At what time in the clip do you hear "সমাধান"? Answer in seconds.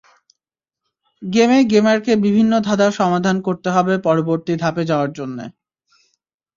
2.99-3.35